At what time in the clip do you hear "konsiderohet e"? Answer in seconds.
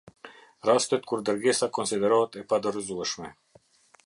1.81-2.45